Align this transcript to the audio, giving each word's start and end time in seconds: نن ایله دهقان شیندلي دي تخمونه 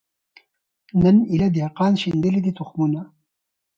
نن 1.01 1.15
ایله 1.31 1.47
دهقان 1.55 1.93
شیندلي 2.01 2.39
دي 2.45 2.51
تخمونه 2.59 3.01